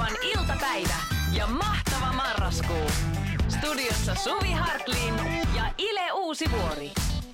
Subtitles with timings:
[0.00, 0.94] Radionovan iltapäivä
[1.32, 2.90] ja mahtava marraskuu.
[3.48, 5.14] Studiossa Suvi Hartlin
[5.56, 6.90] ja Ile Uusivuori.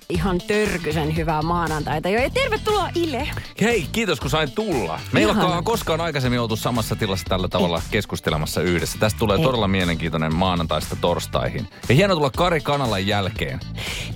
[0.09, 2.21] Ihan törkysen hyvää maanantaita jo.
[2.21, 3.29] Ja tervetuloa Ile.
[3.61, 4.99] Hei, kiitos kun sain tulla.
[5.11, 8.97] Me ei olekaan koskaan aikaisemmin oltu samassa tilassa tällä tavalla keskustelemassa yhdessä.
[8.99, 9.43] Tästä tulee Ei.
[9.43, 11.67] todella mielenkiintoinen maanantaista torstaihin.
[11.89, 13.59] Ja hieno tulla Kari Kanalan jälkeen.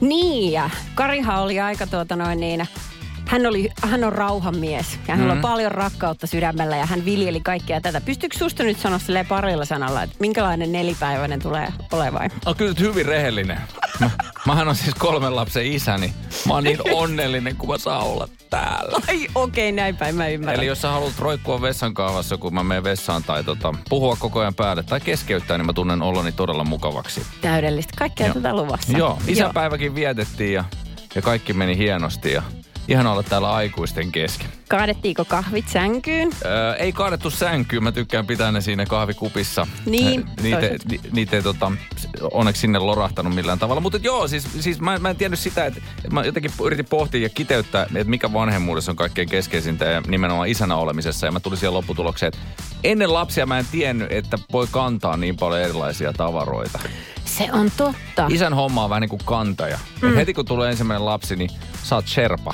[0.02, 2.68] Niin ja Kariha oli aika tuota noin niin,
[3.32, 5.38] hän, oli, hän on rauhanmies ja hänellä Mm.
[5.38, 8.02] on paljon rakkautta sydämellä ja hän viljeli kaikkea tätä.
[8.02, 12.30] Pystyykö susta nyt sanoa silleen parilla sanalla, että minkälainen nelipäiväinen tulee olemaan?
[12.46, 13.60] On kyllä hyvin rehellinen.
[14.00, 14.10] Mä,
[14.48, 16.14] mähän on siis kolmen lapsen isäni.
[16.48, 19.00] Mä oon niin onnellinen, kun mä saan olla täällä.
[19.08, 20.56] Ai okei, okay, näin päin mä ymmärrän.
[20.60, 24.40] Eli jos sä haluat roikkua vessan kaavassa, kun mä menen vessaan tai tota, puhua koko
[24.40, 27.26] ajan päälle tai keskeyttää, niin mä tunnen oloni todella mukavaksi.
[27.42, 27.94] Täydellistä.
[27.98, 28.34] Kaikkea Joo.
[28.34, 28.98] tätä luvassa.
[28.98, 30.64] Joo, isäpäiväkin vietettiin ja,
[31.16, 32.44] ja kaikki meni hienosti ja
[32.92, 34.48] ihan olla täällä aikuisten kesken.
[34.70, 36.30] Kaadettiinko kahvit sänkyyn?
[36.46, 39.68] Öö, ei kaadettu sänkyyn, mä tykkään pitää ne siinä kahvikupissa.
[39.86, 41.72] Niin, Niitä, ni, niitä ei tota,
[42.32, 43.82] onneksi sinne lorahtanut millään tavalla.
[43.82, 47.22] Mutta joo, siis, siis mä, mä en tiennyt sitä, että että mä jotenkin yritin pohtia
[47.22, 51.26] ja kiteyttää, että mikä vanhemmuudessa on kaikkein keskeisintä ja nimenomaan isänä olemisessa.
[51.26, 52.40] Ja mä tulin siihen lopputulokseen, että
[52.84, 56.80] ennen lapsia mä en tiennyt, että voi kantaa niin paljon erilaisia tavaroita.
[57.26, 58.28] Se on totta.
[58.30, 59.80] Isän homma on vähän niin kuin kantaja.
[60.02, 60.10] Mm.
[60.10, 61.50] Et heti kun tulee ensimmäinen lapsi, niin
[61.84, 62.54] sä oot sherpa.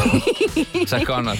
[0.90, 1.38] Sä kannat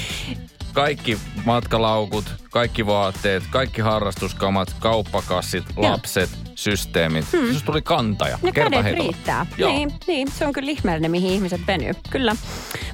[0.72, 5.90] kaikki matkalaukut, kaikki vaatteet, kaikki harrastuskamat, kauppakassit, Joo.
[5.90, 7.24] lapset, systeemit.
[7.32, 7.52] Mm.
[7.52, 8.38] Susta tuli kantaja.
[8.42, 9.46] Ja kädet riittää.
[9.58, 9.72] Joo.
[9.72, 11.92] Niin, niin, se on kyllä ihmeellinen, mihin ihmiset venyy.
[12.10, 12.36] Kyllä.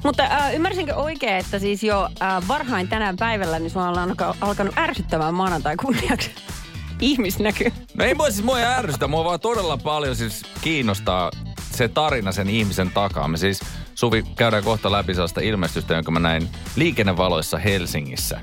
[0.03, 4.77] Mutta äh, ymmärsinkö oikein, että siis jo äh, varhain tänään päivällä, niin on alka- alkanut
[4.77, 6.31] ärsyttämään maanantai kunniaksi
[7.01, 7.71] ihmisnäky.
[7.93, 11.31] No ei mua siis mua ei ärsytä, mua vaan todella paljon siis kiinnostaa
[11.71, 13.27] se tarina sen ihmisen takaa.
[13.27, 13.59] Me siis,
[13.99, 18.41] Suvi, käydään kohta läpi sellaista ilmestystä, jonka mä näin liikennevaloissa Helsingissä.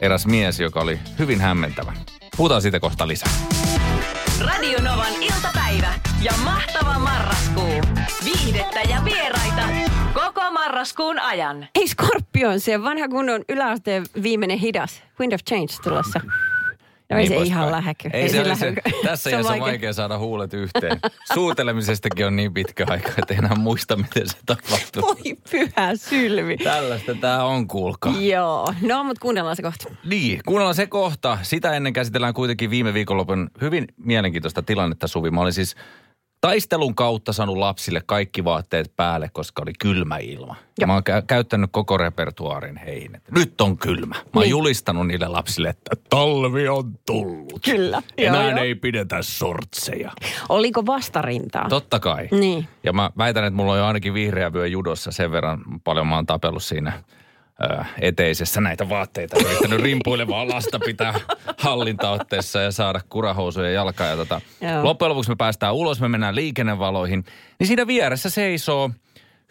[0.00, 1.92] Eräs mies, joka oli hyvin hämmentävä.
[2.36, 3.30] Puhutaan siitä kohta lisää.
[4.40, 7.80] Radionovan iltapäivä ja mahtava marraskuu.
[8.24, 9.62] Viihdettä ja vieraita
[10.14, 11.68] koko marraskuun ajan.
[11.74, 15.02] Ei Scorpion, se vanha kunnon yläasteen viimeinen hidas.
[15.20, 16.20] Wind of Change tulossa.
[17.10, 17.46] No ei Niin se poispäin.
[17.60, 18.10] ihan lähekö.
[18.12, 18.74] Ei, se, oli se,
[19.04, 19.60] tässä Se on iässä on vaikea.
[19.72, 20.98] vaikea saada huulet yhteen.
[21.34, 25.02] Suutelemisestakin on niin pitkä aika, että ei enää muista, miten se tapahtuu.
[25.02, 26.56] Voi pyhä sylvi.
[26.56, 28.12] Tällaista tää on, kuulkaa.
[28.20, 29.88] Joo, no mutta kuunnellaan se kohta.
[30.04, 31.38] Niin, kuunnellaan se kohta.
[31.42, 35.30] Sitä ennen käsitellään kuitenkin viime viikonlopun hyvin mielenkiintoista tilannetta, Suvi.
[35.30, 35.76] Mä olin siis
[36.40, 40.56] taistelun kautta saanut lapsille kaikki vaatteet päälle, koska oli kylmä ilma.
[40.80, 43.14] Ja mä oon kä- käyttänyt koko repertuaarin heihin.
[43.14, 44.14] Että nyt on kylmä.
[44.14, 44.50] Mä oon Niin.
[44.50, 47.60] julistanut niille lapsille, että talvi on tullut.
[47.64, 48.02] Kyllä.
[48.18, 48.60] Enää Joo, joo.
[48.60, 50.12] ei pidetä sortseja.
[50.48, 51.68] Oliko vastarintaa?
[51.68, 52.28] Totta kai.
[52.30, 52.68] Niin.
[52.84, 56.14] Ja mä väitän, että mulla on jo ainakin vihreä vyö judossa sen verran paljon mä
[56.14, 56.92] oon tapellut siinä
[58.00, 59.36] eteisessä näitä vaatteita.
[59.46, 61.14] Yrittänyt rimpuilevaa lasta pitää
[61.58, 64.10] hallintaotteessa ja saada kurahousuja jalkaan.
[64.10, 64.40] Ja tota,
[64.82, 67.24] loppujen lopuksi me päästään ulos, me mennään liikennevaloihin.
[67.58, 68.90] Niin siinä vieressä seisoo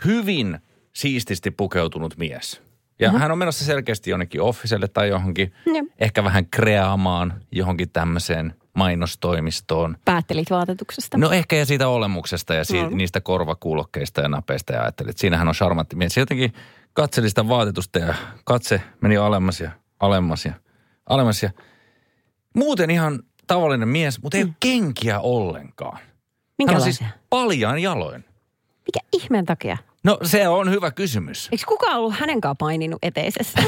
[0.05, 0.59] hyvin
[0.93, 2.61] siististi pukeutunut mies.
[2.99, 5.83] Ja hän on menossa selkeästi jonnekin officelle tai johonkin, Joo.
[5.99, 9.97] ehkä vähän kreaamaan johonkin tämmöiseen mainostoimistoon.
[10.05, 11.17] Päättelit vaatetuksesta.
[11.17, 12.97] No ehkä ja siitä olemuksesta ja si- Mm.
[12.97, 16.17] niistä korvakuulokkeista ja napeista ja ajattelin, että siinähän on charmantti mies.
[16.17, 16.53] Jotenkin
[16.97, 20.53] katseli sitä vaatetusta ja katse meni alemmas ja alemmas ja
[21.09, 21.49] alemmas ja
[22.55, 25.97] muuten ihan tavallinen mies, mutta ei ole kenkiä ollenkaan.
[25.97, 26.93] Hän on Minkälaisia?
[26.93, 28.25] siis paljaan jaloin.
[28.61, 29.77] Mikä ihmeen takia?
[30.07, 31.49] No se on hyvä kysymys.
[31.51, 33.59] Eikö kukaan ollut hänen kanssaan paininut eteisessä?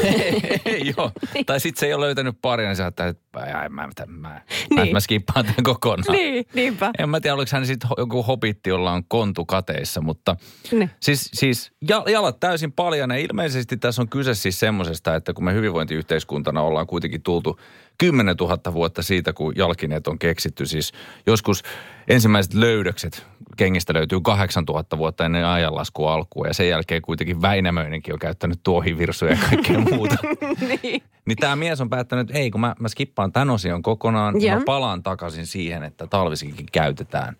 [0.66, 1.12] Ei joo.
[1.46, 4.42] Tai sitten se ei ole löytänyt paria, niin se että mä, mä, mä,
[4.76, 4.94] Niin.
[4.94, 6.12] mä skippaan tämän kokonaan.
[6.12, 6.92] niin, niinpä.
[7.00, 10.36] En mä tiedä, oliko hän sitten joku hobitti, jolla on kontu kateissa, mutta
[10.72, 10.90] Niin.
[11.00, 13.18] siis, siis jal- jalat täysin paljana.
[13.18, 17.60] Ja ilmeisesti tässä on kyse siis semmoisesta, että kun me hyvinvointiyhteiskuntana ollaan kuitenkin tultu
[18.00, 20.66] 10 000 vuotta siitä, kun jalkineet on keksitty.
[20.66, 20.92] Siis
[21.28, 21.64] joskus
[22.08, 23.26] ensimmäiset löydökset
[23.58, 29.32] kengistä löytyy 8000 vuotta ennen ajanlaskua alkua ja sen jälkeen kuitenkin Väinämöinenkin on käyttänyt tuohivirsuja
[29.32, 30.16] ja kaikkea muuta.
[30.62, 31.04] niin.
[31.26, 34.52] Niin tämä mies on päättänyt, että ei kun mä, mä skippaan tämän osion kokonaan, ja
[34.52, 34.60] Joo.
[34.60, 37.36] mä palaan takaisin siihen, että talvisinkin käytetään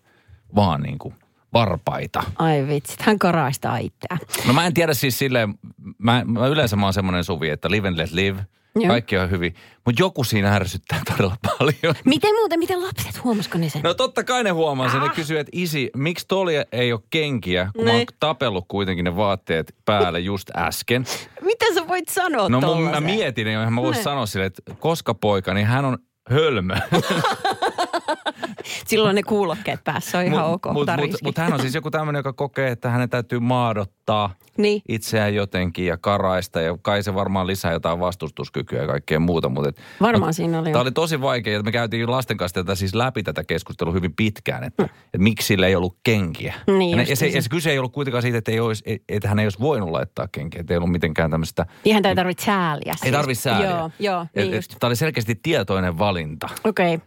[0.54, 1.14] vaan niin kuin
[1.52, 2.22] varpaita.
[2.38, 4.20] Ai vitsit, hän karaistaa itseään.
[4.46, 5.54] No mä en tiedä siis silleen,
[5.98, 8.44] mä, mä yleensä mä oon semmoinen suvi, että live and let live.
[8.76, 8.86] Joo.
[8.88, 9.54] Kaikki on hyvin,
[9.86, 11.94] mutta joku siinä ärsyttää todella paljon.
[12.04, 13.82] Miten muuten, miten lapset, huomasiko ne sen?
[13.82, 15.00] No totta kai ne huomaa sen.
[15.00, 15.14] Ne Ah.
[15.14, 17.96] kysyy, että isi, miksi toli ei ole kenkiä, kun mä Niin.
[17.98, 21.04] oon tapellut kuitenkin ne vaatteet päälle just äsken.
[21.44, 24.04] Miten sä voit sanoa No mun, mä mietin, ja mä voisin Ne.
[24.04, 25.98] sanoa sille, että koska poika, niin hän on
[26.30, 26.74] hölmö.
[28.86, 30.66] Silloin ne kuulokkeet päässä on ihan ok.
[30.72, 34.34] Mutta mut, mut, mut hän on siis joku tämmöinen, joka kokee, että hänen täytyy maadottaa
[34.58, 34.82] Niin.
[34.88, 36.60] itseään jotenkin ja karaista.
[36.60, 39.48] Ja kai se varmaan lisää jotain vastustuskykyä ja kaikkea muuta.
[39.48, 40.72] Mutta et, Varmaan siinä oli.
[40.72, 44.14] Tämä oli tosi vaikea, että me käytiin lasten kanssa tätä siis läpi tätä keskustelua hyvin
[44.16, 46.54] pitkään, että, että miksi sillä ei ollut kenkiä.
[46.66, 49.02] Niin ja, ne, ja, se, ja se kyse ei ollut kuitenkaan siitä, että, ei olisi,
[49.08, 52.44] että hän ei olisi voinut laittaa kenkiä, että ei ollut mitenkään tämmöistä, Ihan ei tarvitse
[52.44, 52.92] sääliä.
[52.92, 53.12] ei siis.
[53.12, 53.70] tarvitse sääliä.
[53.70, 54.76] Joo, joo, Et- niin et just.
[54.80, 56.48] Tämä oli selkeästi tietoinen valinta.
[56.64, 56.94] Okei.
[56.94, 57.06] Okay.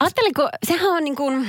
[0.00, 1.48] Ajatteliko, sehän on niin kuin,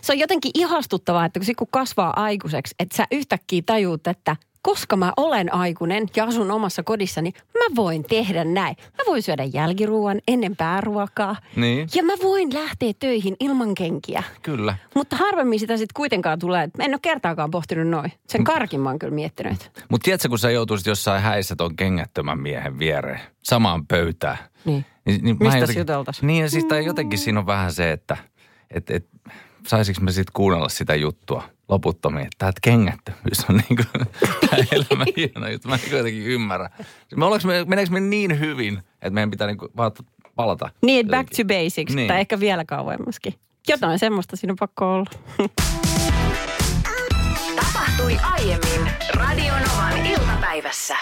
[0.00, 5.12] se on jotenkin ihastuttavaa, että kun kasvaa aikuiseksi, että sä yhtäkkiä tajuut, että koska mä
[5.16, 8.76] olen aikuinen ja asun omassa kodissani, mä voin tehdä näin.
[8.80, 11.36] Mä voin syödä jälkiruuan ennen pääruokaa.
[11.56, 11.88] Niin.
[11.94, 14.22] Ja mä voin lähteä töihin ilman kenkiä.
[14.42, 14.76] Kyllä.
[14.94, 16.68] Mutta harvemmin sitä sitten kuitenkaan tulee.
[16.78, 18.12] Mä en ole kertaakaan pohtinut noin.
[18.28, 19.70] Sen karkin mä oon kyllä miettinyt.
[19.88, 24.38] Mutta tiedätkö, kun sä joutuisit jossain häissä ton kengättömän miehen viereen, samaan pöytään.
[24.64, 24.84] Niin.
[25.08, 26.22] Niin, niin Mistäs jotenkin- juteltais?
[26.22, 28.16] Niin, ja siis tai jotenkin siinä on vähän se, että
[28.70, 29.06] et, et,
[29.66, 34.06] saisinko me sitten kuunnella sitä juttua loputtomiin, että tämä kengättömyys on niin kuin,
[34.50, 35.68] tämä elämä hieno juttu.
[35.68, 36.70] Mä en jotenkin ymmärrä.
[37.16, 39.72] Me ollaanko me, meneekö me niin hyvin, että meidän pitää niin kuin
[40.36, 40.70] palata?
[40.82, 41.94] Niin, että back to basics.
[41.94, 42.08] Niin.
[42.08, 43.34] Tai ehkä vielä kauemmaskin.
[43.68, 45.10] Jotain semmoista siinä on pakko olla.
[47.56, 50.96] Tapahtui aiemmin Radionovan iltapäivässä.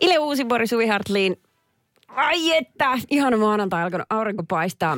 [0.00, 1.36] Ile Uusivuori, Suvi Hartliin.
[2.14, 4.96] Ai että, ihana maanantai alkanut aurinko paistaa.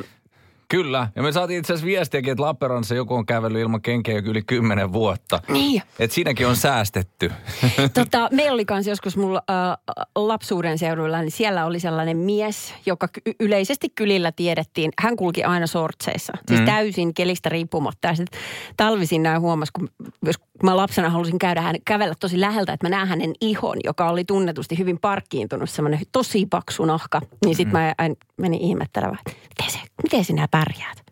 [0.69, 1.07] Kyllä.
[1.15, 4.41] Ja me saatiin itse asiassa viestiäkin, että Lappeenrannassa joku on kävellyt ilman kenkeä jo yli
[4.41, 5.41] kymmenen vuotta.
[5.49, 5.81] Niin.
[5.99, 7.31] Että siinäkin on säästetty.
[7.93, 9.77] Tota, meillä oli kans joskus mulla äh,
[10.15, 14.91] lapsuuden seudulla, niin siellä oli sellainen mies, joka ky- yleisesti kylillä tiedettiin.
[14.99, 16.65] Hän kulki aina sortseissa, siis mm.
[16.65, 18.07] täysin kelistä riippumatta.
[18.07, 18.39] Ja sitten
[18.77, 19.89] talvisin näin huomasi, kun
[20.25, 24.09] jos mä lapsena halusin käydä hän, kävellä tosi läheltä, että mä näen hänen ihon, joka
[24.09, 27.21] oli tunnetusti hyvin parkkiintunut, semmoinen tosi paksu nahka.
[27.45, 28.05] Niin sitten mm.
[28.07, 31.07] mä menin ihmettelemään, että miten, se, miten sinä pärjäät?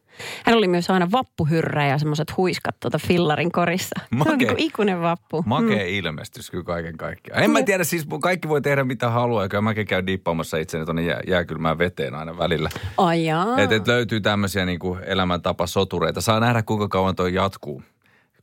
[0.45, 3.99] Hän oli myös aina vappuhyrrä ja semmoiset huiskat tuota fillarin korissa.
[4.23, 5.43] Se on niin kuin ikuinen vappu.
[5.45, 5.87] Makea mm.
[5.87, 7.43] ilmestys kyllä kaiken kaikkiaan.
[7.43, 11.01] En mä tiedä, siis kaikki voi tehdä mitä haluaa, eikä mäkin käyn diippaamassa itseni tuonne
[11.03, 12.69] jää, jääkylmään veteen aina välillä.
[12.97, 13.57] Ai jaa.
[13.57, 16.21] Että et löytyy tämmöisiä niin elämäntapasotureita.
[16.21, 17.83] Saa nähdä, kuinka kauan toi jatkuu,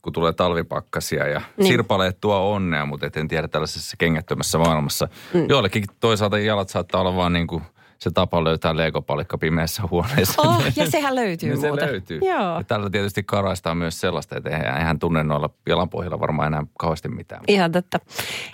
[0.01, 1.47] kun tulee talvipakkasia ja Niin.
[1.57, 1.67] niin.
[1.67, 5.07] sirpaleet tuo onnea, mutta et en tiedä tällaisessa kengättömässä maailmassa.
[5.33, 5.45] Mm.
[5.49, 7.63] Joillekin toisaalta jalat saattaa olla vaan niin kuin
[8.03, 10.41] se tapa löytää legopalikka pimeässä huoneessa.
[10.41, 11.87] Oh, ja sehän löytyy Niin se muuten.
[11.91, 12.19] löytyy.
[12.23, 12.57] Joo.
[12.57, 17.41] Ja tällä tietysti karaistaan myös sellaista, että eihän tunne noilla jalanpohjilla varmaan enää kauheasti mitään.
[17.47, 17.99] Ihan totta.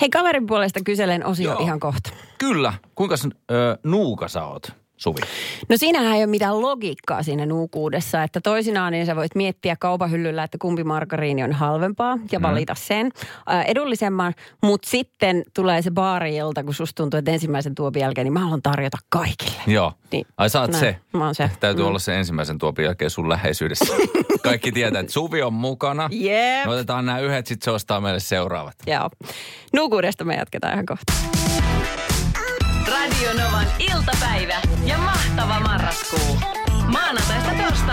[0.02, 1.60] Hei, kaverin puolesta kyselen osio Joo.
[1.64, 2.10] ihan kohta.
[2.38, 2.74] Kyllä.
[2.96, 3.16] Kuinka
[3.84, 5.20] nuuka sä oot, Suvi?
[5.70, 10.44] No siinähän ei ole mitään logiikkaa siinä nuukuudessa, että toisinaan niin sä voit miettiä kaupahyllyllä,
[10.44, 13.12] että kumpi margariini on halvempaa ja valita sen
[13.52, 18.34] äh, edullisemman, mutta sitten tulee se baari-ilta, kun susta tuntuu, että ensimmäisen tuopin jälkeen, niin
[18.34, 19.62] mä haluan tarjota kaikille.
[19.68, 19.94] Joo.
[20.12, 20.26] Niin.
[20.38, 20.80] Ai sä oot Näin.
[20.80, 20.96] se.
[21.14, 21.52] Mä oon se.
[21.60, 21.88] Täytyy Mm.
[21.90, 23.94] olla se ensimmäisen tuopin jälkeen sun läheisyydessä.
[24.44, 26.10] Kaikki tietää, että Suvi on mukana.
[26.12, 26.66] Jep.
[26.66, 28.76] Me otetaan nämä yhdet, sit se ostaa meille seuraavat.
[28.88, 29.10] Joo.
[29.74, 31.14] Nuukuudesta me jatketaan ihan kohta.
[32.92, 34.62] Radionovan iltapäivä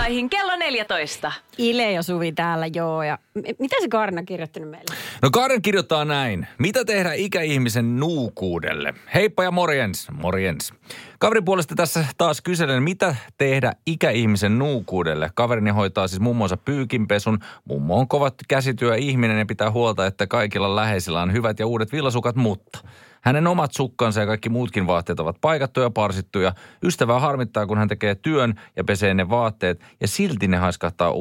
[0.07, 1.31] Torstaihin kello 14.
[1.57, 3.03] Ile ja Suvi täällä, joo.
[3.03, 4.95] Ja m- mitä se Kaarina kirjoittanut meille?
[5.21, 6.47] No Karen kirjoittaa näin.
[6.57, 8.93] Mitä tehdä ikäihmisen nuukuudelle?
[9.13, 10.07] Heippa ja morjens.
[10.11, 10.73] Morjens.
[11.19, 15.31] Kaverin puolesta tässä taas kyselen, mitä tehdä ikäihmisen nuukuudelle.
[15.35, 17.39] Kaverini hoitaa siis mummonsa pyykinpesun.
[17.65, 21.91] Mummo on kovat käsityö ihminen ja pitää huolta, että kaikilla läheisillä on hyvät ja uudet
[21.91, 22.79] villasukat, mutta
[23.21, 26.53] hänen omat sukkansa ja kaikki muutkin vaatteet ovat paikattuja ja parsittuja.
[26.83, 31.13] Ystävää harmittaa, kun hän tekee työn ja pesee ne vaatteet ja silti ne haiskahtaa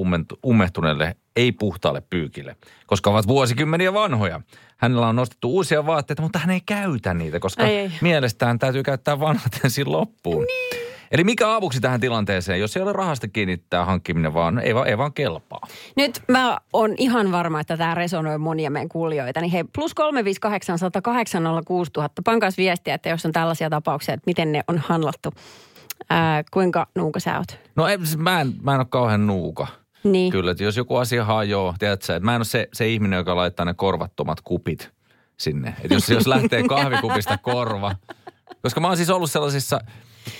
[0.46, 2.56] ummehtuneelle ei puhtaalle pyykille,
[2.86, 4.40] koska ovat vuosikymmeniä vanhoja.
[4.76, 7.90] Hänellä on nostettu uusia vaatteita, mutta hän ei käytä niitä, koska ei.
[8.00, 10.44] mielestään täytyy käyttää vanhat ensin loppuun.
[10.44, 10.85] Niin.
[11.12, 14.98] Eli mikä avuksi tähän tilanteeseen, jos ei ole rahasta kiinnittää hankkiminen, vaan ei, vaan- ei
[14.98, 15.60] vaan kelpaa.
[15.96, 19.40] Nyt mä oon ihan varma, että tämä resonoi monia meidän kuulijoita.
[19.40, 22.22] Niin hei, plus 358 108 06000.
[22.22, 25.32] Pankaas viestiä, että jos on tällaisia tapauksia, että miten ne on handlattu.
[26.10, 27.58] Ää, kuinka nuuka sä oot?
[27.76, 29.66] No ei, siis mä, en, mä en ole kauhean nuuka.
[30.04, 30.32] Niin.
[30.32, 33.16] Kyllä, että jos joku asia hajoo, tiedätkö, sä, että mä en ole se, se ihminen,
[33.16, 34.90] joka laittaa ne korvattomat kupit
[35.36, 35.68] sinne.
[35.82, 37.94] Että jos, jos lähtee kahvikupista korva.
[38.62, 39.80] Koska mä oon siis ollut sellaisissa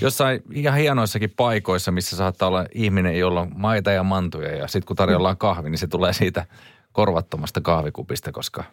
[0.01, 4.57] jossain ihan hienoissakin paikoissa, missä saattaa olla ihminen, jolla on maita ja mantuja.
[4.57, 6.47] Ja sitten kun tarjollaan kahvi, niin se tulee siitä
[6.93, 8.65] korvattomasta kahvikupista, koska...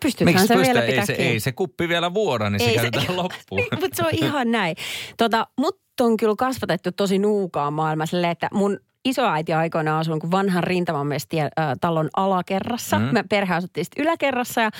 [0.00, 0.62] Pystytään se pystyy?
[0.62, 1.32] vielä ei se, kiinni.
[1.32, 3.60] ei se kuppi vielä vuoda, niin se käytetään loppuun.
[3.60, 4.76] Niin, mutta se on ihan näin.
[5.16, 10.30] Tota, mut on kyllä kasvatettu tosi nuukaan maailma silleen, että mun isoäiti aikoina asunut kuin
[10.30, 12.98] vanhan rintamamestien äh, talon alakerrassa.
[12.98, 13.08] Mm.
[13.12, 14.70] Me perhe asuttiin sitten yläkerrassa ja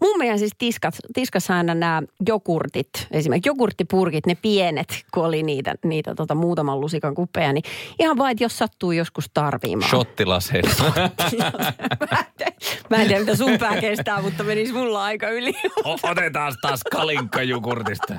[0.00, 5.74] mun mielestä siis tiskas, tiskas aina nämä jogurtit, esimerkiksi jogurttipurkit, ne pienet, kun oli niitä,
[5.84, 7.64] niitä tota, muutaman lusikan kuppeja, niin
[7.98, 9.90] ihan vaan, että jos sattuu joskus tarvimaan.
[9.90, 10.84] Shottilaseissa.
[12.90, 15.52] Mä en tiedä, mitä sun pää kestää, mutta menisi mulla aika yli.
[15.84, 18.14] Otetaan taas kalinkka jogurtista.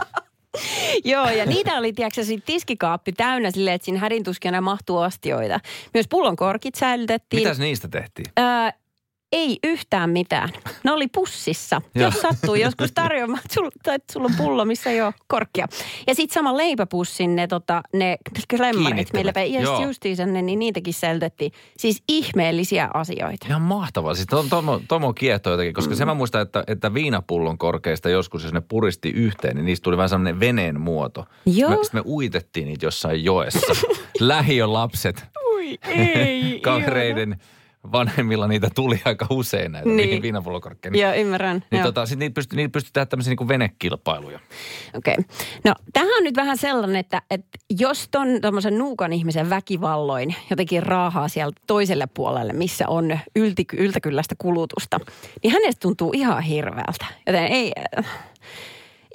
[1.12, 5.60] Joo, ja niitä oli, tiedätkö, sit tiskikaappi täynnä silleen, että siinä hädintuskena mahtuu astioita.
[5.93, 7.39] Myös pullonkorkit säilytettiin.
[7.43, 8.25] Mitäs niistä tehtiin?
[8.39, 8.83] Öö,
[9.34, 10.50] ei yhtään mitään.
[10.84, 11.82] Ne oli pussissa.
[11.96, 15.68] Jos sattuu joskus tarjoamaan, että sulla, että sulla on pullo, missä ei ole korkkia.
[16.08, 18.18] Ja sitten sama leipäpussin, ne, tota, ne
[18.50, 21.52] klemmarit, meillä yes, justiinsa ne, niin niitäkin säilytettiin.
[21.78, 23.46] Siis ihmeellisiä asioita.
[23.50, 24.16] Ihan mahtavaa.
[24.16, 25.98] Siis Tomo, Tomo, Tomo kiehtoo jotenkin, koska mm.
[25.98, 29.98] se mä muistan, että, että viinapullon korkeista joskus, jos ne puristi yhteen, niin niistä tuli
[29.98, 31.25] vähän sellainen veneen muoto.
[31.46, 31.70] Joo.
[31.70, 33.74] Me, me uitettiin niitä jossain joessa.
[34.20, 35.25] Lähiön lapset.
[35.54, 36.60] Ui, ei.
[36.63, 37.40] Kavereiden
[37.92, 40.22] vanhemmilla niitä tuli aika usein näitä niin.
[40.22, 40.92] viinapullokorkkeja.
[40.92, 41.63] Niin, Joo, ymmärrän.
[41.72, 44.40] Niin tota, sitten niitä pystyi, niitä pystyi tehdä tämmöisiä niin venekilpailuja.
[44.94, 45.13] Okei.
[45.13, 45.24] Okay.
[45.63, 50.84] No tähän on nyt vähän sellainen, että, että jos ton tuommoisen nuukan ihmisen väkivalloin jotenkin
[50.84, 55.00] raahaa sieltä toiselle puolelle, missä on ylti, yltäkylläistä kulutusta,
[55.44, 57.06] niin hänestä tuntuu ihan hirveältä.
[57.28, 57.72] Joten ei...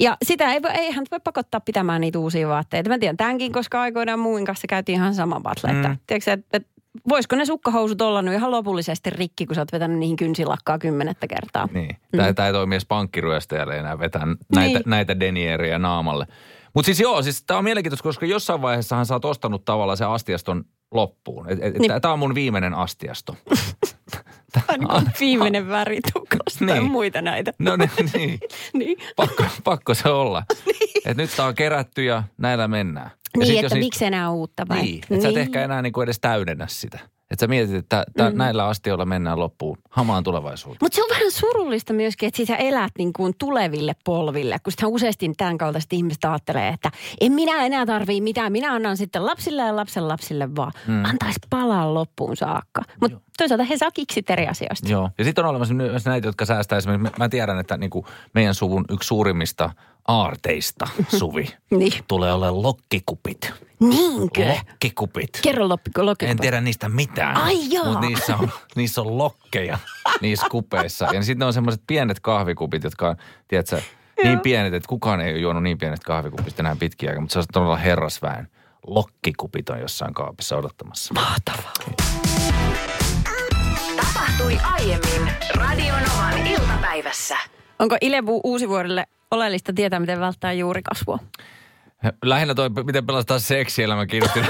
[0.01, 2.91] Ja sitä ei, ei hän voi pakottaa pitämään niitä uusia vaatteita.
[2.91, 5.73] Mä tiedän tämänkin, koska aikoinaan muun kanssa käytiin ihan sama battle.
[5.73, 5.77] Mm.
[5.77, 6.78] Että, tiedätkö, että, että
[7.09, 11.27] voisiko ne sukkahousut olla nyt ihan lopullisesti rikki, kun sä oot vetänyt niihin kynsilakkaa kymmenettä
[11.27, 11.69] kertaa?
[11.73, 11.97] Niin.
[12.11, 12.35] Tämä, mm.
[12.35, 14.83] tämä ei toimi edes pankkiryöstäjälle enää vetää näitä, niin.
[14.87, 16.27] näitä denieriä naamalle.
[16.75, 20.05] Mutta siis joo, siis tämä on mielenkiintoista, koska jossain vaiheessahan sä oot ostanut tavallaan se
[20.05, 21.51] astiaston loppuun.
[21.51, 22.03] Et, et, niin.
[22.03, 23.37] Tämä on mun viimeinen astiasto.
[24.67, 26.85] Tämä on niin viimeinen väri tukosta niin.
[26.85, 27.53] muita näitä.
[27.59, 28.41] No niin, niin.
[28.79, 28.99] niin.
[29.17, 30.43] Pakko, pakko se olla.
[30.67, 31.03] niin.
[31.05, 33.11] Et nyt tämä on kerätty ja näillä mennään.
[33.41, 34.83] Ja niin, että miksi enää uutta vai?
[34.83, 35.23] Niin, että niin.
[35.23, 35.43] sä et niin.
[35.43, 36.99] ehkä enää niin kuin edes täydennä sitä.
[37.31, 38.39] Että sä mietit, että t- mm.
[38.39, 40.79] näillä astioilla mennään loppuun hamaan tulevaisuuteen.
[40.83, 44.57] Mutta se on vähän surullista myöskin, että sä elät niin kuin tuleville polville.
[44.63, 48.53] Kun sitä useasti tämän kaltaiset ihmiset ajattelee, että en minä enää tarvii mitään.
[48.53, 50.73] Minä annan sitten lapsille ja lapsen lapsille vaan.
[50.87, 51.05] Mm.
[51.05, 52.83] Antaisi palaa loppuun saakka.
[53.01, 54.89] Mutta toisaalta he saa kiksit eri asioista.
[54.89, 55.11] Joo.
[55.19, 57.19] Ja sitten on olemassa myös näitä, jotka säästää esimerkiksi.
[57.19, 59.71] Mä tiedän, että niin kuin meidän suvun yksi suurimmista
[60.09, 61.93] aarteista, Suvi, niin.
[62.09, 63.53] tulee olemaan lokkikupit.
[63.81, 64.47] Niinkö?
[64.47, 65.31] Lokkikupit.
[65.43, 66.23] Kerro lokkikupit.
[66.23, 67.37] En tiedä niistä mitään.
[67.37, 67.85] Ai joo.
[67.85, 69.79] Mutta niissä on, niissä on lokkeja
[70.21, 71.09] niissä kupeissa.
[71.13, 73.17] Ja sitten on semmoiset pienet kahvikupit, jotka on,
[73.49, 73.81] tiedätkö,
[74.25, 77.21] niin pienet, että kukaan ei ole juonut niin pienet kahvikupista enää pitkiä aikaa.
[77.21, 78.49] Mutta se on todella herrasväen.
[78.87, 81.15] Lokkikupit on jossain kaapissa odottamassa.
[81.15, 81.73] Mahtavaa.
[83.97, 87.37] Tapahtui aiemmin Radionovan iltapäivässä.
[87.79, 91.19] Onko Ilebu uusivuodelle oleellista tietää, miten välttää juurikasvua?
[92.25, 94.41] Lähinnä toi, miten pelastaa seksielämä kiinnosti.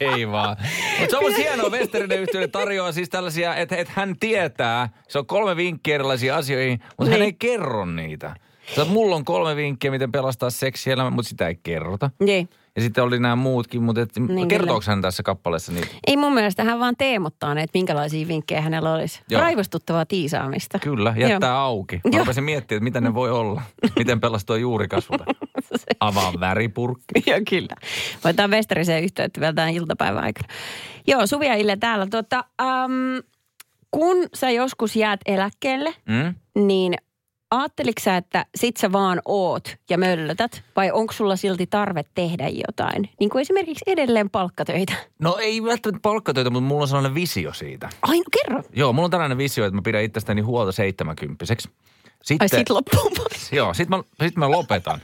[0.00, 0.56] Ei vaan.
[1.00, 5.18] Mutta se on mun hienoa, Westerinen yhtiö tarjoaa siis tällaisia, että, että hän tietää, se
[5.18, 7.12] on kolme vinkkiä erilaisiin asioihin, mutta niin.
[7.12, 8.36] hän ei kerro niitä.
[8.76, 12.10] Sä, mulla on kolme vinkkiä, miten pelastaa seksielämä, mutta sitä ei kerrota.
[12.20, 12.48] Niin.
[12.76, 15.86] Ja sitten oli nämä muutkin, mutta et, niin kertooko hän tässä kappaleessa niitä?
[16.06, 19.22] Ei mun mielestä hän vaan teemottaa että minkälaisia vinkkejä hänellä olisi.
[19.30, 19.40] Joo.
[19.40, 20.78] Raivostuttavaa tiisaamista.
[20.78, 21.58] Kyllä, jättää Joo.
[21.58, 22.00] auki.
[22.12, 23.62] Mä rupesin miettimään, että mitä ne voi olla.
[23.98, 25.24] Miten pelastua juurikasvulta.
[26.00, 27.30] Avaa väripurkki.
[27.30, 27.76] Joo, kyllä.
[28.24, 30.48] Voitetaan Westeriseen yhteyttä vielä tämän iltapäivän aikana.
[31.06, 32.06] Joo, Suvi ja Ille täällä.
[32.10, 33.22] Tuota, um,
[33.90, 36.34] kun sä joskus jäät eläkkeelle, mm?
[36.66, 36.94] niin
[37.54, 42.48] Aatteliko sä, että sit sä vaan oot ja möllötät vai onko sulla silti tarve tehdä
[42.48, 43.10] jotain?
[43.20, 44.92] Niin kuin esimerkiksi edelleen palkkatöitä.
[45.18, 47.88] No ei välttämättä palkkatöitä, mutta mulla on sellainen visio siitä.
[48.02, 48.62] Ai no kerro.
[48.72, 51.68] Joo, mulla on tällainen visio, että mä pidän itsestäni huolta seitsemänkymppiseksi.
[52.22, 53.12] Sitten, Ai sit loppuu
[53.52, 55.00] Joo, sit mä, sit mä lopetan.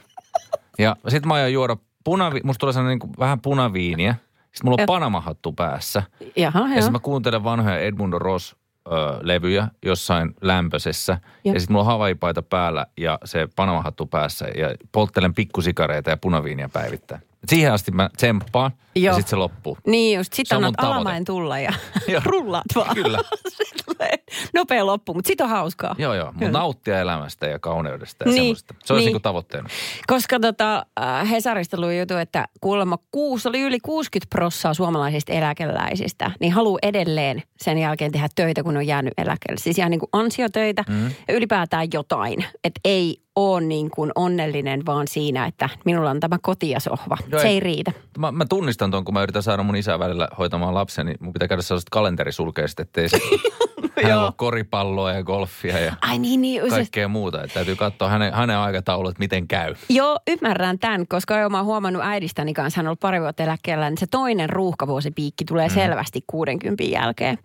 [0.79, 4.15] Ja sit mä aion juoda punavi, musta tulee sellainen niin vähän punaviiniä.
[4.43, 6.03] Sitten mulla on Panama-hattu päässä.
[6.37, 8.57] Jaha, ja sitten mä kuuntelen vanhoja Edmundo Ross
[8.91, 11.19] ö, levyjä jossain lämpöisessä.
[11.45, 16.17] Ja, ja sitten mulla on havaipaita päällä ja se panamahattu päässä ja polttelen pikkusikareita ja
[16.17, 17.23] punaviinia päivittäin.
[17.49, 19.05] Siihen asti mä tsemppaan Joo.
[19.05, 19.79] ja sitten se loppuu.
[19.87, 21.73] Niin just, sitten annat alamain tulla ja
[22.25, 22.95] rullaat vaan.
[22.95, 23.19] Kyllä.
[24.55, 25.95] Nopea loppu, mutta sitten on hauskaa.
[25.99, 26.33] Joo, joo.
[26.33, 28.75] Mutta nauttia elämästä ja kauneudesta ja niin, semmoista.
[28.85, 29.15] Se olisi niin.
[29.15, 29.69] niin tavoitteena.
[30.07, 36.31] Koska tota, äh, Hesarista luin jutu, että kuulemma kuusi, oli yli 60 prossaa suomalaisista eläkeläisistä,
[36.41, 39.61] niin haluaa edelleen sen jälkeen tehdä töitä, kun on jäänyt eläkkeelle.
[39.61, 41.11] Siis ihan niin kuin ansiotöitä mm.
[41.29, 42.45] ja ylipäätään jotain.
[42.65, 47.17] Että ei ole niin kuin onnellinen vaan siinä, että minulla on tämä koti ja sohva.
[47.33, 47.93] Joo, se ei- ei riitä.
[48.19, 51.33] Mä, mä tunnistan tuon, kun mä yritän saada mun isää välillä hoitamaan lapsia, niin mun
[51.33, 53.19] pitää käydä sellaiset kalenterisulkeiset, ettei se
[54.03, 56.63] hänellä ole koripalloa ja golfia ja Ai niin, niin.
[56.63, 57.43] Se, kaikkea muuta.
[57.43, 59.75] Että täytyy katsoa hänen, hänen aikataulut, miten käy.
[59.89, 63.43] Joo, ymmärrän tämän, koska jo mä oon huomannut äidistäni kanssa, hän on ollut pari vuotta
[63.43, 65.75] eläkkeellä, niin se toinen ruuhkavuosipiikki tulee mm.
[65.75, 67.39] selvästi 60 jälkeen.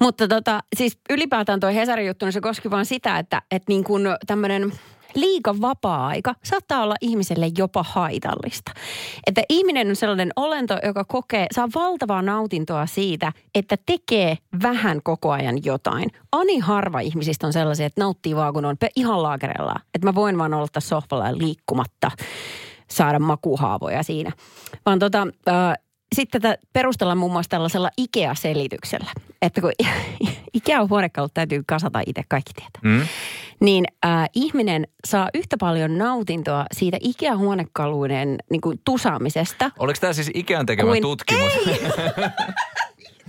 [0.00, 3.84] Mutta tota, siis ylipäätään toi Hesarin juttu, niin se koski vaan sitä, että, että niin
[3.84, 4.72] kuin tämmöinen
[5.14, 8.72] liika vapaa-aika saattaa olla ihmiselle jopa haitallista.
[9.26, 15.30] Että ihminen on sellainen olento, joka kokee, saa valtavaa nautintoa siitä, että tekee vähän koko
[15.30, 16.10] ajan jotain.
[16.32, 19.80] Ani harva ihmisistä on sellaisia, että nauttii vaan kun on ihan laakerellaan.
[19.94, 22.10] Että mä voin vaan olla tässä sohvalla liikkumatta
[22.90, 24.32] saada makuhaavoja siinä.
[24.86, 25.74] Vaan tota, äh,
[26.14, 29.10] sitten tätä perustellaan muun muassa tällaisella IKEA-selityksellä.
[29.42, 29.72] Että kun
[30.58, 33.06] IKEA-huonekalut täytyy kasata itse, kaikki tietää Mm?
[33.60, 39.70] niin äh, ihminen saa yhtä paljon nautintoa siitä IKEA-huonekaluiden niin kuin, tusaamisesta.
[39.78, 41.52] Oliko tämä siis Ikean tekemä Kuin- tutkimus?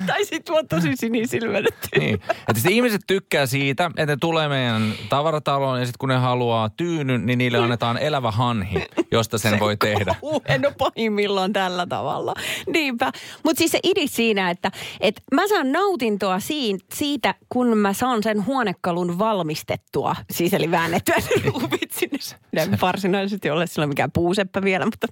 [0.08, 1.76] Tai sitten on tosi sinisilmänyt.
[2.00, 2.14] niin.
[2.14, 6.70] Että sitten ihmiset tykkää siitä, että ne tulee meidän tavarataloon ja sitten kun ne haluaa
[6.70, 10.16] tyynyn, niin niille annetaan elävä hanhi, josta sen voi tehdä.
[10.46, 12.34] En ole pahimmillaan tällä tavalla.
[12.68, 13.12] Niinpä.
[13.44, 14.72] Mutta siis se idis siinä, että,
[15.02, 20.16] että mä saan nautintoa siin, siitä, kun mä saan sen huonekalun valmistettua.
[20.32, 22.18] Siis eli väännettyä ne ruuvit sinne.
[22.52, 25.08] Ne varsinaisesti ole silloin mikään puuseppä vielä, mutta,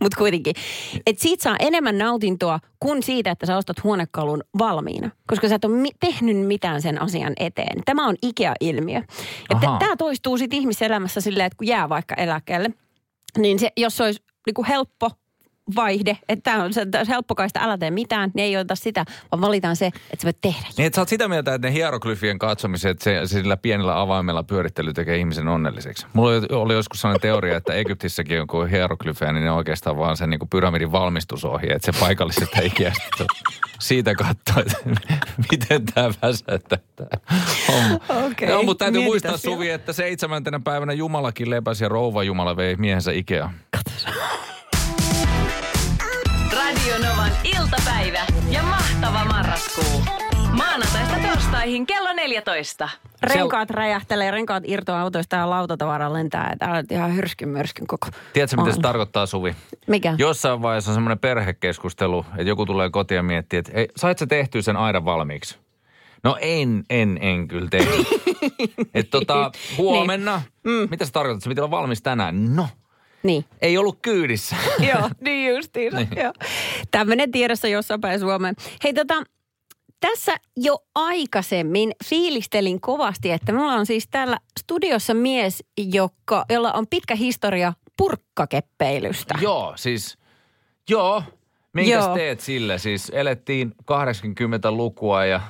[0.00, 0.54] mutta kuitenkin.
[1.06, 5.10] Että siitä saa enemmän nautintoa kuin siitä, että sä ostat huonekalun valmiina.
[5.26, 7.82] Koska sä et ole mi- tehnyt mitään sen asian eteen.
[7.84, 9.02] Tämä on Ikea-ilmiö.
[9.54, 9.78] Ahaa.
[9.78, 12.70] Tämä toistuu sitten ihmiselämässä silleen, että kun jää vaikka eläkkeelle,
[13.38, 15.10] niin se, jos se olisi niinku helppo
[15.76, 19.40] vaihde, että tämä on se, on helppokaista, älä tee mitään, niin ei ota sitä, vaan
[19.40, 20.66] valitaan se, että sä voit tehdä.
[20.76, 24.92] Niin, että sä oot sitä mieltä, että ne hieroglyfien katsomiset, se, sillä pienellä avaimella pyörittely
[24.92, 26.06] tekee ihmisen onnelliseksi.
[26.12, 30.16] Mulla oli, oli joskus sellainen teoria, että Egyptissäkin on kun hieroglyfeja, niin ne oikeastaan vaan
[30.16, 33.24] sen niin kuin pyramidin valmistusohje, että se paikallisesta ikiästä
[33.80, 34.76] siitä katsoo, että
[35.50, 36.78] miten tämä väsättää
[37.68, 38.26] homma.
[38.26, 39.56] Okei, Joo, mutta täytyy muistaa siellä.
[39.56, 43.50] Suvi, että seitsemäntenä päivänä Jumalakin lepäsi ja rouva Jumala vei miehensä Ikea.
[43.74, 44.55] Radio
[46.94, 50.02] Novan iltapäivä ja mahtava marraskuu.
[50.52, 52.88] Maanantaista torstaihin kello 14.
[53.22, 56.56] Renkaat räjähtelee, renkaat irtoaa autoista ja lautatavara lentää.
[56.58, 59.56] Täällä on ihan hyrskyn myrskyn koko Tiedätkö, mitä se tarkoittaa, Suvi?
[59.86, 60.14] Mikä?
[60.18, 64.26] Jossain vaiheessa on semmoinen perhekeskustelu, että joku tulee kotiin ja miettii, että ei, sait sä
[64.26, 65.58] tehtyä sen aidan valmiiksi?
[66.24, 68.06] No en, en, en kyllä tehnyt.
[68.94, 70.88] että tota, huomenna, mm.
[70.90, 72.56] mitä se tarkoittaa, että se piti olla valmis tänään?
[72.56, 72.68] No,
[73.26, 73.44] Niin.
[73.62, 74.56] ei ollut kyydissä.
[74.92, 75.96] Joo, niin justiinsa.
[75.98, 76.08] Niin.
[76.16, 76.32] Joo.
[76.90, 78.54] Tämmöinen tiedossa jossain päin Suomeen.
[78.84, 79.14] Hei tota,
[80.00, 86.86] tässä jo aikaisemmin fiilistelin kovasti, että mulla on siis täällä studiossa mies, joka, jolla on
[86.90, 89.34] pitkä historia purkkakeppeilystä.
[89.40, 90.18] joo, siis,
[90.90, 91.22] joo.
[91.72, 92.14] Minkäs Joo.
[92.14, 92.78] teet sille?
[92.78, 95.40] Siis elettiin 80-lukua ja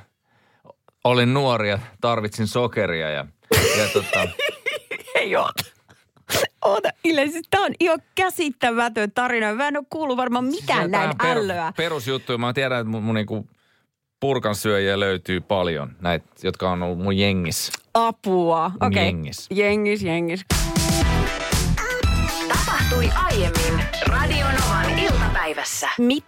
[1.04, 3.26] olin nuori ja tarvitsin sokeria ja,
[3.78, 4.28] ja tota,
[5.14, 5.64] Ei oota.
[6.64, 9.54] Oota, Ile, siis tää on ihan käsittämätön tarina.
[9.54, 11.72] Mä en ole kuullut varmaan mitään Sieltä näin per- ällöä.
[11.76, 12.38] Perusjuttuja.
[12.38, 13.46] Mä tiedän, että mun, mun niinku
[14.20, 15.96] purkansyöjiä löytyy paljon.
[16.00, 17.72] Näitä, jotka on ollut mun jengissä.
[17.94, 18.66] Apua.
[18.66, 18.86] Okei.
[18.86, 19.02] Okay.
[19.04, 19.46] Jengis.
[19.50, 20.44] Jengis, jengis.
[22.48, 25.88] Tapahtui aiemmin Radio Novan iltapäivässä.
[25.98, 26.24] Mi-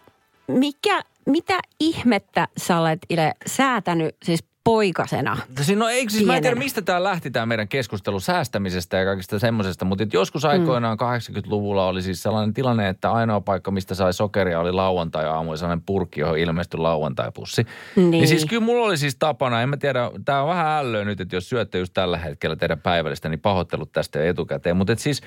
[0.48, 5.36] mikä, mitä ihmettä sä olet Ile säätänyt siis poikasena?
[5.60, 9.04] Siis, no eikö siis, mä en tiedä mistä tämä lähti tämä meidän keskustelu säästämisestä ja
[9.04, 14.12] kaikista semmoisesta, mutta joskus aikoinaan 80-luvulla oli siis sellainen tilanne, että ainoa paikka, mistä sai
[14.12, 17.66] sokeria oli lauantai-aamu ja sellainen purkki, johon ilmestyi lauantai-pussi.
[17.96, 18.10] Niin.
[18.10, 21.20] Niin siis kyllä mulla oli siis tapana, en mä tiedä, tämä on vähän ällöä nyt,
[21.20, 24.76] että jos syötte just tällä hetkellä teidän päivällistä, niin pahoittelut tästä etukäteen.
[24.76, 25.22] Mutta et siis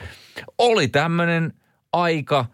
[0.57, 1.53] oli tämmöinen
[1.93, 2.45] aika,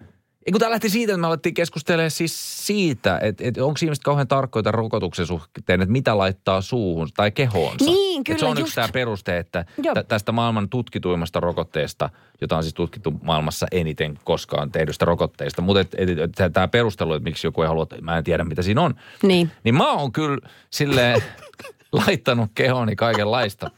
[0.48, 4.04] ja kun tämä lähti siitä, että me alettiin keskustelemaan siis siitä, että, että onko ihmiset
[4.04, 7.86] kauhean tarkkoja tämän rokotuksen suhteen, että mitä laittaa suuhun tai kehoonsa.
[7.86, 8.68] Niin, Että se kyllä, on just.
[8.68, 12.10] yksi tämä peruste, että tä- tästä maailman tutkituimmasta rokotteesta,
[12.42, 15.62] jota on siis tutkittu maailmassa eniten koskaan tehdystä rokotteista.
[15.62, 18.62] Mutta et, et, et, tämä perustelu, että miksi joku ei halua, mä en tiedä mitä
[18.62, 18.96] siinä on.
[19.24, 19.52] Niin.
[19.64, 20.38] Niin mä oon kyllä
[20.70, 21.24] silleen
[22.08, 23.72] laittanut kehooni kaikenlaista.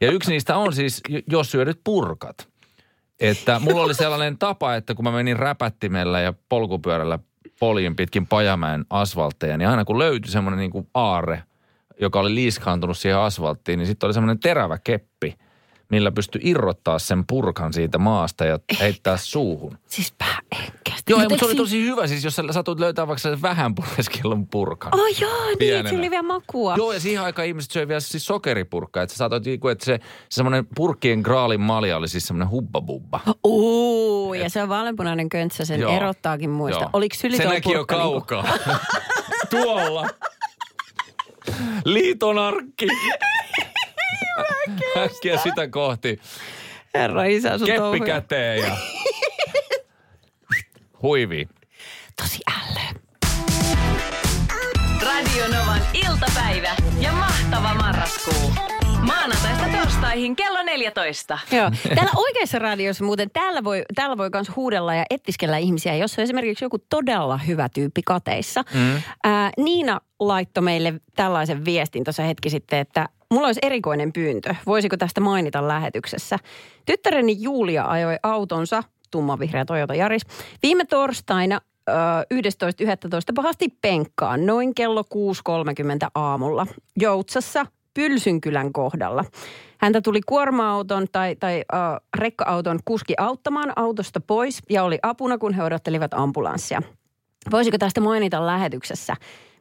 [0.00, 2.53] Ja yksi niistä on siis, jos syödyt purkat.
[3.30, 7.18] Että mulla oli sellainen tapa, että kun mä menin räpättimellä ja polkupyörällä
[7.60, 11.42] poljin pitkin Pajamäen asfaltteja, niin aina kun löytyi semmoinen niin kuin aarre,
[12.00, 15.34] joka oli liiskaantunut siihen asfalttiin, niin sitten oli semmoinen terävä keppi,
[15.94, 19.78] millä pystyi irrottaa sen purkan siitä maasta ja heittää suuhun.
[19.86, 20.14] Siis
[20.52, 21.02] en kestä.
[21.12, 22.06] Joo, Mut mutta se oli si- tosi hyvä.
[22.06, 24.94] Siis jos sä satut löytää vaikka vähän pureskellun purkan.
[24.94, 25.80] Oh joo, niin, Pienenä.
[25.80, 26.74] että se oli vielä makua.
[26.76, 29.02] Joo, ja siihen aikaan ihmiset söi vielä siis sokeripurkkaa.
[29.02, 33.20] Että sä saatoit, niinku, että se, se semmoinen purkkien graalin malja oli siis semmoinen hubbabubba.
[33.46, 35.96] Uu, ja se on vaaleanpunainen köntsä, sen Joo.
[35.96, 36.80] erottaakin muista.
[36.82, 36.90] Joo.
[36.92, 38.44] Oliko syli Se näki jo niinku- kaukaa.
[39.50, 40.08] Tuolla.
[41.84, 42.86] Liiton arkki.
[45.04, 46.20] Äkkiä sitä kohti.
[46.94, 48.04] Herra isä, sun Keppi touhuja.
[48.06, 48.76] käteen ja
[51.02, 51.48] huivi.
[52.22, 53.00] Tosi ällö.
[55.06, 58.52] Radio Novan iltapäivä ja mahtava marraskuu.
[59.00, 61.38] Maanantaista torstaihin kello 14.
[61.52, 61.70] Joo.
[61.94, 66.22] Täällä oikeassa radiossa muuten, täällä voi, täällä voi myös huudella ja ettiskellä ihmisiä, jos on
[66.22, 68.64] esimerkiksi joku todella hyvä tyyppi kateissa.
[68.74, 69.02] Mm.
[69.24, 74.54] Ää, Niina laittoi meille tällaisen viestin tuossa hetki sitten, että mulla olisi erikoinen pyyntö.
[74.66, 76.38] Voisiko tästä mainita lähetyksessä?
[76.86, 80.22] Tyttäreni Julia ajoi autonsa, tummanvihreä Toyota Yaris,
[80.62, 81.92] viime torstaina ö,
[82.34, 83.32] 11.11.
[83.34, 86.66] pahasti penkkaan noin kello 6.30 aamulla
[87.00, 89.24] Joutsassa Pylsynkylän kohdalla.
[89.78, 91.80] Häntä tuli kuorma-auton tai, tai äh,
[92.16, 96.82] rekka-auton kuski auttamaan autosta pois ja oli apuna, kun he odottelivat ambulanssia.
[97.50, 99.16] Voisiko tästä mainita lähetyksessä?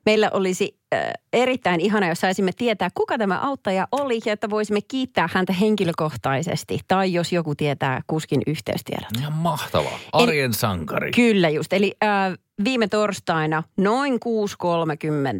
[0.06, 4.80] Meillä olisi äh, erittäin ihana, jos saisimme tietää, kuka tämä auttaja oli ja että voisimme
[4.88, 6.80] kiittää häntä henkilökohtaisesti.
[6.88, 9.10] Tai jos joku tietää kuskin yhteystiedot.
[9.20, 10.00] Ihan mahtavaa.
[10.13, 11.12] Arjen sankari.
[11.12, 11.74] Kyllä just.
[11.74, 14.13] Eli äh, viime torstaina noin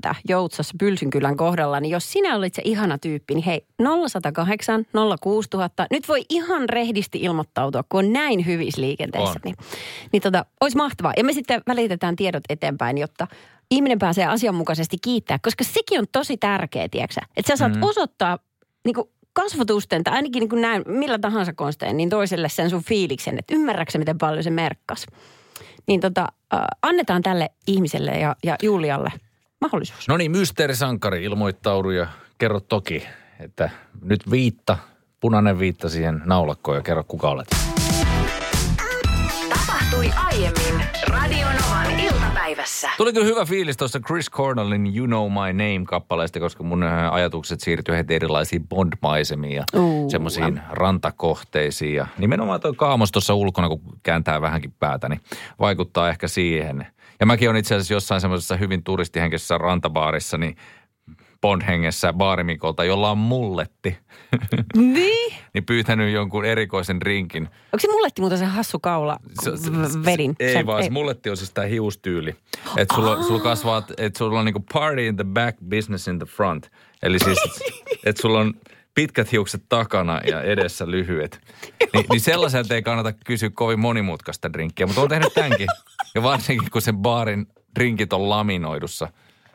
[0.10, 3.65] 6.30 Joutsassa Pylsynkylän kohdalla, niin jos sinä olit se ihana tyyppi, niin hei
[4.10, 4.86] 0108
[5.21, 5.88] 06000.
[5.91, 9.30] Nyt voi ihan rehdisti ilmoittautua, kun on näin hyvissä liikenteessä.
[9.30, 9.41] On.
[9.43, 9.56] Niin,
[10.12, 11.13] niin tota, olisi mahtavaa.
[11.17, 13.28] Ja me sitten välitetään tiedot eteenpäin, jotta
[13.73, 17.21] ihminen pääsee asianmukaisesti kiittää, koska sekin on tosi tärkeä, tiedätkö sä?
[17.38, 17.83] Että sä saat mm.
[17.83, 18.39] osoittaa
[18.86, 22.83] niin kuin kasvotusten tai ainakin niin kuin näin, millä tahansa konstein, niin toiselle sen sun
[22.83, 25.05] fiiliksen, että ymmärrätkö miten paljon se merkkas.
[25.88, 29.12] Niin tota, äh, annetaan tälle ihmiselle ja, ja Julialle
[29.62, 30.07] mahdollisuus.
[30.07, 32.07] No niin, mysteerisankari ilmoittaudu ja
[32.38, 33.07] kerro toki,
[33.39, 33.69] että
[34.01, 34.77] nyt viitta,
[35.19, 37.47] punainen viitta siihen naulakkoon ja kerro kuka olet.
[39.49, 41.97] Tapahtui aiemmin Radio Novan
[42.53, 42.89] iltapäivässä.
[42.97, 47.61] Tuli kyllä hyvä fiilis tuossa Chris Cornellin You Know My Name-kappaleesta, koska mun äh, ajatukset
[47.61, 51.95] siirtyi heti erilaisiin Bond-maisemiin ja Uu, semmoisiin rantakohteisiin.
[51.95, 55.21] Ja nimenomaan tuo kaamos tuossa ulkona, kun kääntää vähänkin päätä, niin
[55.59, 56.87] vaikuttaa ehkä siihen.
[57.19, 60.55] Ja mäkin on itse asiassa jossain semmoisessa hyvin turistihenkisessä rantabaarissa, niin
[61.43, 63.97] Bond-hengessä baarimikolta, jolla on mulletti,
[64.75, 65.34] Niin?
[65.53, 67.43] niin pyytänyt jonkun erikoisen drinkin.
[67.43, 69.71] Onko se mulletti muuten se hassu kaula Se- se-
[70.06, 70.36] vedin?
[70.39, 72.36] Ei Se- vaan, se mulletti on siis tämä hiustyyli.
[72.77, 76.25] Että sulla, sulla kasvaa, että sulla on niinku party in the back, business in the
[76.25, 76.69] front.
[77.03, 77.39] Eli siis,
[78.06, 78.53] että sulla on
[78.95, 81.39] pitkät hiukset takana ja edessä lyhyet.
[81.93, 85.67] Ni, niin sellaiselta ei kannata kysyä kovin monimutkaista drinkkiä, mutta on tehnyt tämänkin.
[86.15, 89.08] Ja varsinkin, kun sen baarin drinkit on laminoidussa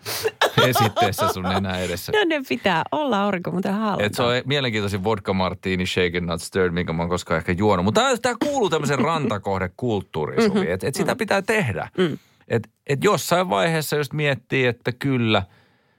[0.68, 2.12] esitteessä sun nenä edessä.
[2.12, 4.02] No ne pitää olla aurinko muuten halata.
[4.04, 7.84] Et se on mielenkiintoisin vodka martini, shaken not stirred, minkä mä oon koskaan ehkä juonut.
[7.84, 10.58] Mutta tämä kuuluu tämmöisen rantakohdekulttuuriin, Mhm.
[10.58, 10.70] Suvi.
[10.70, 11.88] Että et sitä pitää tehdä.
[11.98, 12.18] Mm.
[12.48, 15.42] Et, et jossain vaiheessa just miettii, että kyllä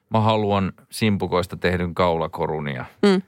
[0.09, 3.21] mä haluan simpukoista tehdyn kaulakorun ja Mm.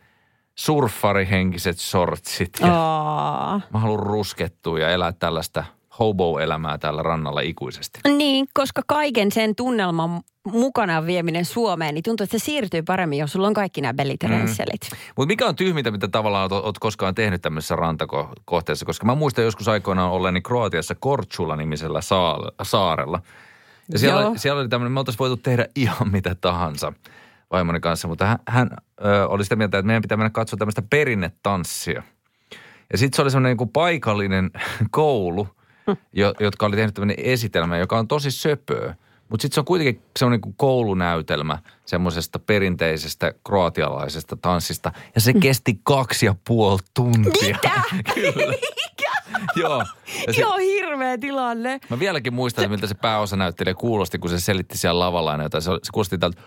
[0.56, 2.50] surffarihenkiset shortsit.
[2.62, 3.62] Ja Aa.
[3.74, 5.64] mä haluan ruskettua ja elää tällaista
[6.00, 8.00] hobo-elämää täällä rannalla ikuisesti.
[8.18, 13.32] Niin, koska kaiken sen tunnelman mukana vieminen Suomeen, niin tuntuu, että se siirtyy paremmin, jos
[13.32, 14.82] sulla on kaikki nämä beliterensselit.
[15.16, 18.86] Mutta mikä on tyhmintä, mitä tavallaan oot, oot koskaan tehnyt tämmöisessä rantakohteessa?
[18.86, 23.22] Koska mä muistan joskus aikoinaan olleeni Kroatiassa Korčula-nimisellä saa- saarella.
[23.94, 24.34] Ja siellä, Joo.
[24.36, 26.94] siellä oli tämmöinen, me oltaisiin voitu tehdä ihan mitä tahansa
[27.52, 28.70] vaimoni kanssa, mutta hän, hän
[29.06, 32.04] ö, oli sitä mieltä, että meidän pitää mennä katsoa tämmöistä perinnetanssia.
[32.92, 34.52] Ja sitten se oli semmoinen niin paikallinen
[34.92, 35.48] koulu,
[36.14, 38.96] jo, jotka oli tehnyt tämmöinen esitelmä, joka on tosi söpöä.
[39.30, 44.92] Mutta sitten se on kuitenkin semmoinen niin koulunäytelmä semmoisesta perinteisestä kroatialaisesta tanssista.
[45.16, 47.32] Ja se kesti kaksi ja puoli tuntia.
[47.56, 47.82] Mitä?
[48.16, 48.54] Kyllä.
[49.56, 49.86] Joo.
[50.28, 51.80] Ja se, Joo, hirveä tilanne.
[51.90, 55.62] Mä vieläkin muistan, miltä se pääosanäyttelijä kuulosti, kun se selitti siellä lavalla aina jotain.
[55.62, 56.42] Se, se kuulosti tältä...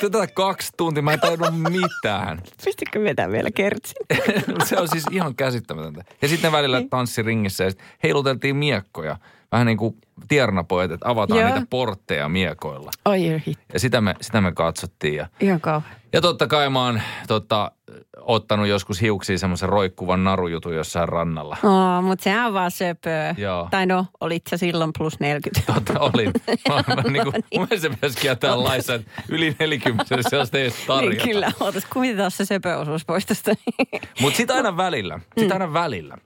[0.00, 2.42] Tätä kaksi tuntia, mä en tajunnut mitään.
[2.64, 3.96] Pistikö vetää vielä kertsin?
[4.68, 6.04] se on siis ihan käsittämätöntä.
[6.22, 9.16] Ja sitten välillä tanssi ringissä ja sit heiluteltiin miekkoja.
[9.52, 9.96] Vähän niin kuin
[10.28, 11.48] tiernapojat, että avataan Joo.
[11.54, 12.90] niitä portteja miekoilla.
[13.04, 13.58] Oi hit.
[13.72, 15.14] Ja sitä me, sitä me katsottiin.
[15.14, 15.94] Ja, Ihan kauhean.
[16.12, 17.72] ja totta kai mä oon tota,
[18.20, 21.56] ottanut joskus hiuksiin semmoisen roikkuvan narujutun jossain rannalla.
[21.64, 23.34] Oh, mutta sehän on vaan söpöä.
[23.38, 23.68] Joo.
[23.70, 25.72] Tai no, olit sä silloin plus 40.
[25.74, 26.30] Totta olin.
[26.68, 30.62] Mä, mä, niin kuin, mun mielestä se pitäisi kieltää laissa, että yli 40 sellaista ei
[30.62, 31.24] edes Niin, tarjota.
[31.24, 33.54] kyllä, ootas kuvitetaan se söpöosuus pois tästä.
[34.20, 36.18] Mutta sitä aina välillä, sitä aina välillä,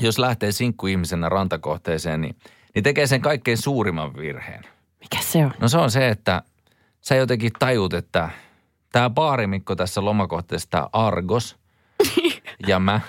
[0.00, 2.36] jos lähtee sinkkuihmisenä rantakohteeseen, niin,
[2.74, 4.64] niin tekee sen kaikkein suurimman virheen.
[5.00, 5.52] Mikä se on?
[5.60, 6.42] No se on se, että
[7.00, 8.30] sä jotenkin tajut, että
[8.92, 11.56] tämä baarimikko tässä lomakohteessa, tämä Argos
[12.66, 13.00] ja mä,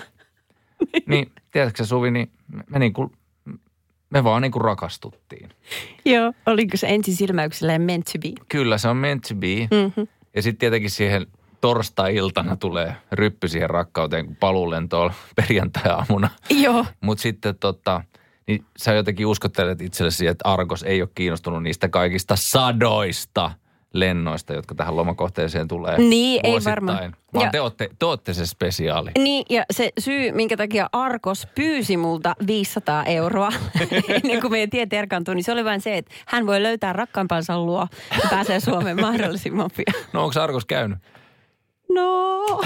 [1.10, 2.32] niin tiedätkö Suvi, niin
[2.70, 3.12] me, niin kuin,
[4.10, 5.50] me vaan niin kuin rakastuttiin.
[6.06, 8.46] Joo, oliko se ensisilmäyksellä meant to be?
[8.50, 9.68] Kyllä se on meant to be.
[9.72, 10.08] Mm-hmm.
[10.36, 11.28] Ja sitten tietenkin siihen
[11.62, 16.30] torstai-iltana tulee ryppy siihen rakkauteen, kun paluulento on perjantai-aamuna.
[16.50, 16.86] Joo.
[17.02, 18.02] Mutta sitten tota,
[18.48, 23.52] niin sä jotenkin uskottelet itsellesi, että Argos ei ole kiinnostunut niistä kaikista sadoista
[23.94, 26.76] lennoista, jotka tähän lomakohteeseen tulee Niin, ei vuosittain.
[26.88, 27.16] varmaan.
[27.34, 29.12] Vaan Ja- te ootte, te ootte se spesiaali.
[29.18, 33.50] Niin, ja se syy, minkä takia Arkos pyysi multa 500 euroa
[34.24, 37.60] ennen kuin meidän tiet erkaantui, niin se oli vain se, että hän voi löytää rakkaimpansa
[37.60, 37.88] luo
[38.24, 40.06] ja pääsee Suomeen mahdollisimman pian.
[40.14, 41.00] No onko Argos käynyt?
[41.94, 42.62] No.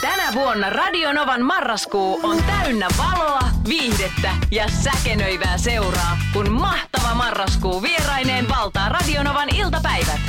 [0.00, 8.48] Tänä vuonna Radionovan marraskuu on täynnä valoa, viihdettä ja säkenöivää seuraa, kun mahtava marraskuu vieraineen
[8.48, 10.20] valtaa Radionovan iltapäivät.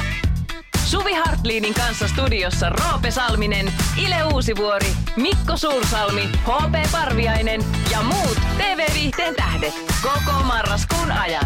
[0.86, 3.73] Suvi Hartliinin kanssa studiossa Roope Salminen,
[4.05, 11.45] Ile Uusivuori, Mikko Suursalmi, HP Parviainen ja muut TV-viihteen tähdet koko marraskuun ajan.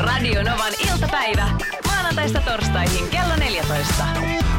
[0.00, 1.48] Radionovan iltapäivä
[2.14, 4.53] maanantaista torstaihin kello 14.